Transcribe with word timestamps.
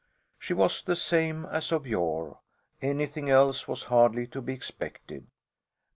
She 0.39 0.55
was 0.55 0.81
the 0.81 0.95
same 0.95 1.45
as 1.45 1.71
of 1.71 1.85
yore. 1.85 2.39
Anything 2.81 3.29
else 3.29 3.67
was 3.67 3.83
hardly 3.83 4.25
to 4.29 4.41
be 4.41 4.51
expected. 4.51 5.27